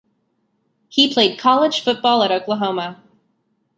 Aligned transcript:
He 0.89 1.13
played 1.13 1.37
college 1.37 1.81
football 1.81 2.23
at 2.23 2.31
Oklahoma. 2.31 3.03